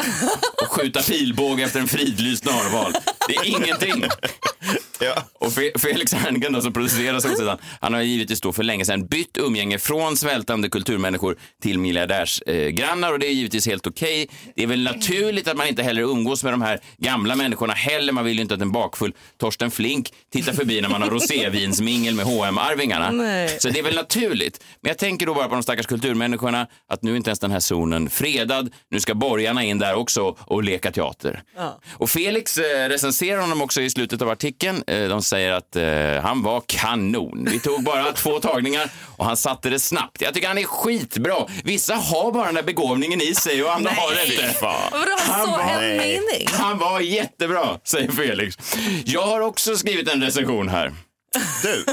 [0.62, 2.94] och skjuta pilbåge efter en fridlyst narval.
[3.28, 4.06] Det är ingenting.
[5.04, 5.33] Ja.
[5.58, 9.80] Och Felix Herngren som producerar Solsidan, han har givetvis då för länge sedan bytt umgänge
[9.80, 14.28] från svältande kulturmänniskor till miljardärsgrannar eh, och det är givetvis helt okej.
[14.56, 18.14] Det är väl naturligt att man inte heller umgås med de här gamla människorna heller.
[18.14, 22.16] Man vill ju inte att en bakfull Torsten Flink tittar förbi när man har rosévinsmingel
[22.16, 23.58] med hm arvingarna Nej.
[23.60, 24.64] Så det är väl naturligt.
[24.82, 27.52] Men jag tänker då bara på de stackars kulturmänniskorna, att nu är inte ens den
[27.52, 28.74] här zonen fredad.
[28.92, 31.44] Nu ska borgarna in där också och leka teater.
[31.58, 31.82] Ja.
[31.94, 34.84] Och Felix eh, recenserar honom också i slutet av artikeln.
[34.88, 37.48] Eh, de säger att eh, han var kanon.
[37.52, 40.22] Vi tog bara två tagningar och han satte det snabbt.
[40.22, 41.36] Jag tycker han är skitbra.
[41.64, 44.00] Vissa har bara den där begåvningen i sig och andra Nej.
[44.00, 44.56] har det inte.
[44.92, 46.48] Vadå, Han så var- en mening?
[46.52, 48.58] Han var jättebra, säger Felix.
[49.06, 50.94] Jag har också skrivit en recension här.
[51.64, 51.86] Du?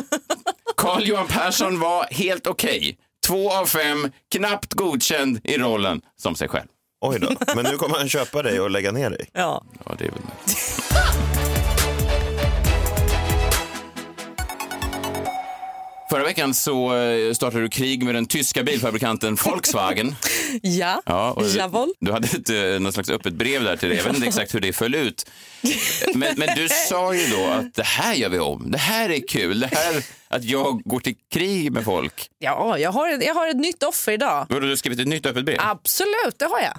[0.76, 2.96] Carl Johan Persson var helt okej.
[3.26, 6.66] Två av fem, knappt godkänd i rollen som sig själv.
[7.00, 9.26] Oj då, men nu kommer han köpa dig och lägga ner dig.
[9.32, 9.64] Ja.
[9.86, 10.20] Ja, det är väl...
[16.10, 20.14] Förra veckan så eh, startade du krig med den tyska bilfabrikanten Volkswagen.
[20.62, 21.92] Ja, Ja, och jawohl.
[22.00, 23.94] du hade ett, eh, något slags öppet brev där till det.
[23.94, 25.30] Jag vet inte exakt hur det föll ut.
[26.14, 28.70] Men, men du sa ju då att det här gör vi om.
[28.70, 29.60] Det här är kul.
[29.60, 32.28] Det här att jag går till krig med folk.
[32.38, 34.46] Ja, jag har, ett, jag har ett nytt offer idag.
[34.48, 35.56] Vadå, du har skrivit ett nytt öppet brev?
[35.60, 36.78] Absolut, det har jag.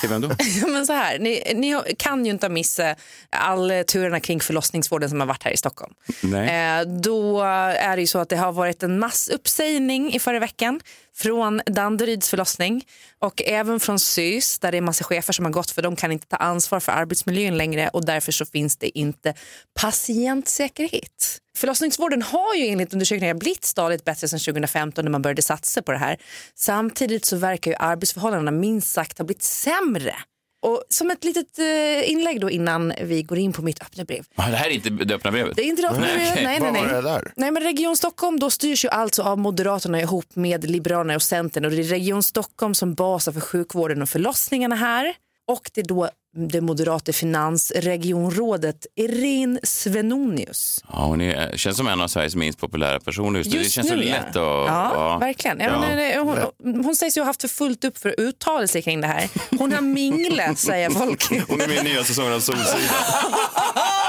[0.00, 0.28] Till vem då?
[0.68, 2.94] Men så här, ni, ni kan ju inte missa
[3.30, 5.94] all turerna kring förlossningsvården som har varit här i Stockholm.
[6.22, 6.78] Nej.
[6.80, 10.80] Eh, då är det ju så att det har varit en massuppsägning i förra veckan
[11.16, 12.84] från Danderyds förlossning
[13.18, 16.12] och även från SYS där det är massa chefer som har gått för de kan
[16.12, 19.34] inte ta ansvar för arbetsmiljön längre och därför så finns det inte
[19.80, 21.40] patientsäkerhet.
[21.56, 25.92] Förlossningsvården har ju enligt undersökningar blivit stadigt bättre sedan 2015 när man började satsa på
[25.92, 26.16] det här.
[26.54, 30.14] Samtidigt så verkar ju arbetsförhållandena minst sagt ha blivit sämre.
[30.62, 34.24] Och som ett litet eh, inlägg då innan vi går in på mitt öppna brev.
[34.36, 35.56] Det här är inte det öppna brevet?
[35.56, 36.42] Det är inte det öppna brevet.
[36.42, 37.20] Nej, nej, nej.
[37.36, 41.64] Nej, men Region Stockholm då styrs ju alltså av Moderaterna ihop med Liberalerna och Centern
[41.64, 45.14] och det är Region Stockholm som basar för sjukvården och förlossningarna här.
[45.46, 50.84] Och det är då det moderata finansregionrådet Irene Svenonius.
[50.92, 53.58] Ja, hon är, känns som en av Sveriges minst populära personer just, nu.
[53.58, 54.34] Det känns så nu, lätt att...
[54.36, 54.64] ja.
[54.66, 55.18] Ja, ja.
[55.18, 55.60] verkligen.
[55.60, 55.80] Ja, Ja.
[55.80, 58.82] men, nej, hon, hon sägs ju ha haft för fullt upp för att uttala sig
[58.82, 59.28] kring det här.
[59.58, 61.24] Hon har minglat, säger folk.
[61.48, 62.78] Hon är med i nya säsongen av Solsidan.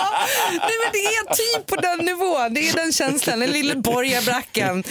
[0.49, 2.53] Nej, men det är typ på den nivån.
[2.53, 4.83] Det är den känslan, den lilla borgarbrackan.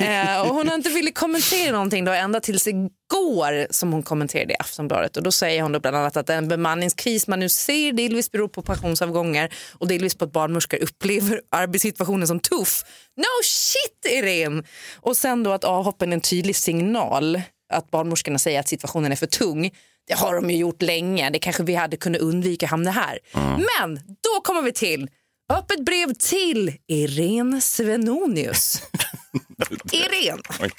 [0.00, 4.52] Eh, och hon har inte velat kommentera någonting då, ända tills igår som hon kommenterade
[4.52, 5.16] i Aftonbladet.
[5.16, 8.48] Och då säger hon då bland annat att den bemanningskris man nu ser delvis beror
[8.48, 12.84] på pensionsavgångar och delvis på att barnmorskor upplever arbetssituationen som tuff.
[13.16, 14.62] No shit Irene!
[14.96, 17.40] Och sen då att avhoppen är en tydlig signal
[17.72, 19.70] att barnmorskorna säger att situationen är för tung.
[20.08, 21.30] Det har de ju gjort länge.
[21.30, 23.18] Det kanske vi hade kunnat undvika hamna här.
[23.34, 25.08] Men då kommer vi till
[25.52, 28.82] öppet brev till Irene Svenonius.
[29.92, 30.42] Irene.
[30.60, 30.70] Oj,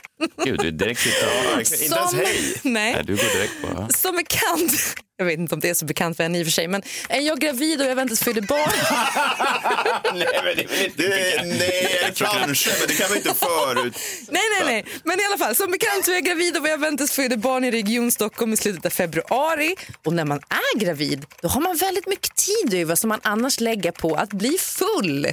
[0.46, 1.88] Gud, du är direkt ute.
[1.90, 2.94] Som- Nej.
[2.94, 3.68] Nej, du går direkt på...
[3.78, 3.90] ja.
[3.98, 4.72] Som bekant,
[5.18, 6.82] jag vet inte om det är så bekant för henne i och för sig, men
[7.10, 8.72] är jag gravid och jag väntas föda barn?
[10.14, 13.94] nej, men det är inte det, Nej, kanske, men det kan man inte förut.
[14.30, 14.86] Nej, nej, nej.
[15.04, 17.64] Men i alla fall, som bekant så är jag gravid och jag väntas föda barn
[17.64, 19.76] i Region Stockholm i slutet av februari.
[20.06, 23.60] Och när man är gravid, då har man väldigt mycket tid över som man annars
[23.60, 25.28] lägger på att bli full.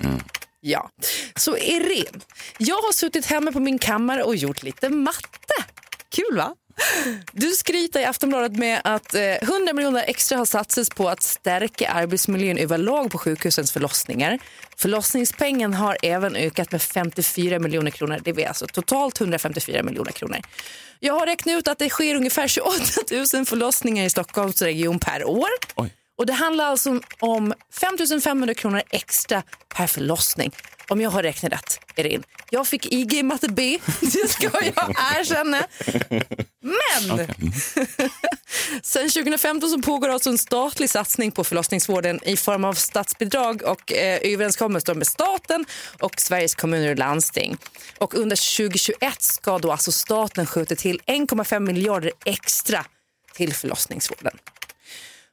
[0.60, 0.90] Ja,
[1.36, 2.20] så Irene,
[2.58, 5.54] jag har suttit hemma på min kammare och gjort lite matte.
[6.10, 6.54] Kul va?
[7.32, 11.90] Du skryter i Aftonbladet med att eh, 100 miljoner extra har satsats på att stärka
[11.90, 14.38] arbetsmiljön överlag på sjukhusens förlossningar.
[14.76, 18.20] Förlossningspengen har även ökat med 54 miljoner kronor.
[18.24, 20.38] Det är alltså totalt 154 miljoner kronor.
[21.00, 22.76] Jag har räknat ut att det sker ungefär 28
[23.34, 25.48] 000 förlossningar i Stockholmsregion per år.
[26.20, 29.42] Och Det handlar alltså om 5 500 kronor extra
[29.74, 30.52] per förlossning.
[30.88, 32.22] Om jag har räknat rätt, Erin.
[32.50, 34.64] Jag fick IG i matte B, det ska jag
[35.18, 35.66] erkänna.
[36.60, 37.28] Men
[38.82, 43.92] sen 2015 så pågår alltså en statlig satsning på förlossningsvården i form av statsbidrag och
[43.92, 45.64] eh, överenskommelser med staten
[46.00, 47.56] och Sveriges kommuner och landsting.
[47.98, 52.84] Och under 2021 ska då alltså staten skjuta till 1,5 miljarder extra
[53.34, 54.38] till förlossningsvården.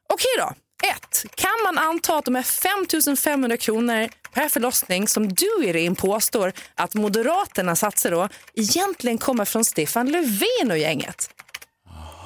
[0.09, 0.53] Okej då.
[0.83, 1.25] 1.
[1.35, 6.53] Kan man anta att de här 5 500 kronor per förlossning som du Irene påstår
[6.75, 11.29] att Moderaterna satsar då egentligen kommer från Stefan Löfven och gänget?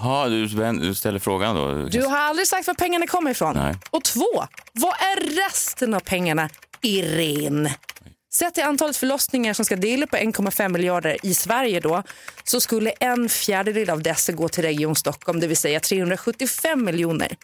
[0.02, 1.86] Ja, du, du ställer frågan då.
[1.86, 3.56] Du har aldrig sagt var pengarna kommer ifrån.
[3.56, 3.76] Nej.
[3.90, 6.50] Och två, vad är resten av pengarna,
[6.82, 7.76] Irene?
[8.34, 12.04] Sett till antalet förlossningar som ska dela på 1,5 miljarder i Sverige då,
[12.44, 17.36] så skulle en fjärdedel av dessa gå till Region Stockholm, det vill säga 375 miljoner.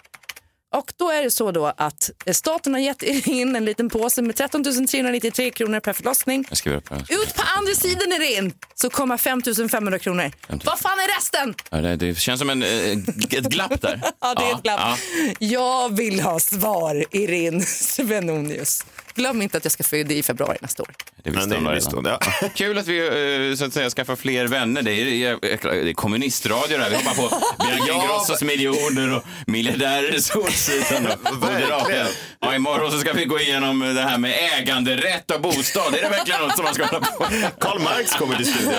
[0.78, 4.36] Och då är det så då att staten har gett in en liten påse med
[4.36, 6.46] 13 393 kronor per förlossning.
[6.50, 7.00] Jag skriver upp här.
[7.00, 10.32] Ut på andra sidan är det in så kommer 5 500 kronor.
[10.48, 11.56] Vad fan är resten?
[11.70, 12.92] Ja, det, det känns som en, eh,
[13.38, 14.02] ett glapp där.
[14.20, 14.80] Ja, det är ett glapp.
[14.80, 14.98] Ja.
[15.40, 18.86] Jag vill ha svar, Irene Svenonius.
[19.16, 20.90] Glöm inte att jag ska föda i februari nästa år.
[21.28, 21.56] Det visste
[21.96, 22.20] hon det redan.
[22.42, 22.50] ja.
[22.56, 24.82] Kul att vi eh, så att säga skaffar fler vänner.
[24.82, 26.90] Det är, det är, kommunistradio där.
[26.90, 31.04] Vi hoppar på Bianca Ingrossos miljoner och miljardärer i Solsidan.
[31.42, 32.08] Verkligen.
[32.40, 35.96] Ja, imorgon så ska vi gå igenom det här med äganderätt och bostad.
[35.96, 37.26] Är det verkligen något som man ska hålla på?
[37.60, 38.74] Karl Marx kommer till studion.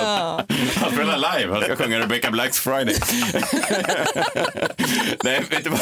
[0.74, 1.52] Han spelar live.
[1.52, 2.96] Han ska sjunga Rebecca Blacks Friday.
[5.24, 5.80] Nej, vet du vad?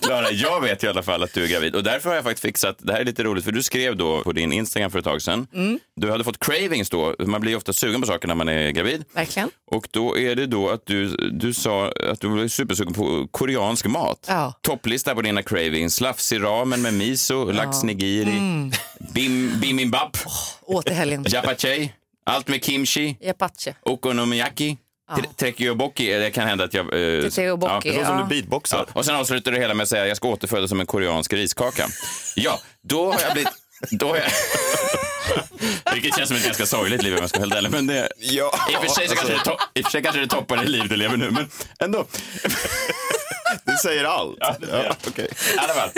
[0.00, 1.74] Klara, jag vet i alla fall att du är gravid.
[1.74, 4.22] Och därför har jag faktiskt fixat, det här är lite roligt, för du skrev då
[4.22, 5.46] på din Instagram för ett tag sedan.
[5.96, 7.14] Du hade fått cravings då.
[7.18, 9.04] Man blir ofta sugen på saker när man är gravid.
[9.12, 9.50] Verkligen.
[9.70, 13.86] Och då är det då att du, du sa att du var supersugen på koreansk
[13.86, 14.24] mat.
[14.28, 14.52] Ja.
[14.62, 15.94] Topplista på dina cravings.
[15.94, 18.70] Slafsig ramen med miso, lax nigiri,
[19.14, 20.16] bim, bibimbap,
[20.62, 21.24] Åt i helgen.
[21.28, 21.92] japchae,
[22.26, 23.16] allt med kimchi.
[23.20, 23.74] Japache.
[23.82, 24.76] Okonomiyaki.
[25.10, 25.18] Ja.
[25.36, 26.86] Trekioboki, det kan hända att jag...
[26.86, 28.84] Eh, det låter som du beatboxar.
[28.86, 28.92] Ja.
[28.92, 31.86] Och sen avslutar det hela med att säga jag ska återfödas som en koreansk riskaka.
[32.36, 33.52] Ja, då har jag blivit...
[33.90, 34.24] Då jag...
[35.94, 37.70] Vilket känns som ett ganska sorgligt liv om jag ska vara helt.
[37.70, 38.08] Men det...
[38.18, 39.56] Ja, I och för sig så kanske det, to...
[39.74, 42.06] I och för sig kanske det toppar det liv du lever nu, men ändå.
[43.64, 44.36] Det säger allt.
[44.40, 44.94] Ja, det säger
[45.58, 45.90] alla fall.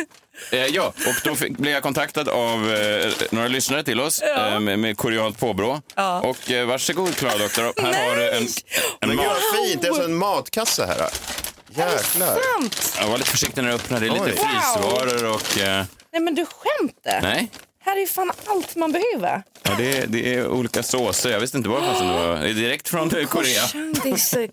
[0.51, 4.61] Eh, ja, och då fick, blev jag kontaktad av eh, några lyssnare till oss eh,
[4.61, 5.83] med, med koreanskt påbrå.
[5.95, 6.21] Ja.
[6.21, 8.49] Och eh, varsågod Klara Doktor, här har du en, en
[9.01, 9.27] Men gud mat.
[9.27, 11.09] vad fint, det är alltså en matkasse här.
[11.75, 12.39] Jäklar.
[13.01, 14.07] Jag var lite försiktig när jag öppnade.
[14.07, 15.59] Det är lite frysvaror och...
[15.59, 17.21] Eh, Nej men du skämtar?
[17.23, 17.51] nej,
[17.85, 19.43] Här är ju fan allt man behöver.
[19.63, 21.31] ja, det, är, det är olika såser.
[21.31, 22.37] Jag visste inte vad det var.
[22.37, 23.63] Det är direkt från Korea.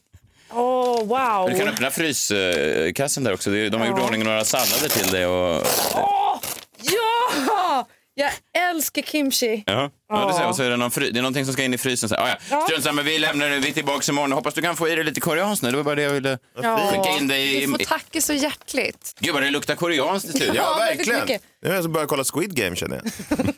[0.53, 1.49] Åh, wow.
[1.49, 3.49] Du kan öppna fryskassen där också.
[3.49, 5.25] De har gjort i ordning några sallader till dig.
[5.25, 5.63] Och...
[5.95, 6.39] Åh,
[6.81, 7.87] ja!
[8.19, 8.31] Jag
[8.69, 9.63] älskar kimchi.
[9.65, 10.27] Ja, ja.
[10.27, 11.77] det, ser, och så är det, någon fry, det är någonting som ska in i
[11.77, 12.09] frysen.
[12.09, 12.35] Så, ah, ja.
[12.49, 12.61] Ja.
[12.61, 13.59] Strunt samma, vi lämnar det.
[13.59, 14.31] Vi är tillbaka imorgon.
[14.31, 15.71] Hoppas du kan få i dig lite koreanskt nu.
[15.71, 17.65] Det var bara det jag ville Ja, skicka in dig i.
[17.65, 19.15] Du får tacka så hjärtligt.
[19.19, 20.51] Gud vad det luktar koreanskt till slut.
[20.55, 21.39] Ja, Ja, verkligen.
[21.61, 23.37] Nu är jag som börjar kolla Squid Game känner jag.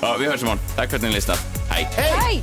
[0.00, 0.58] Ja, vi hörs imorgon.
[0.76, 1.38] Tack för att ni har lyssnat.
[1.70, 1.88] Hej!
[1.96, 2.42] Hej!